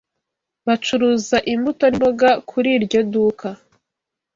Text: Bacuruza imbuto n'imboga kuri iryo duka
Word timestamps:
Bacuruza 0.67 1.37
imbuto 1.53 1.83
n'imboga 1.87 2.29
kuri 2.49 2.69
iryo 2.77 3.01
duka 3.11 3.49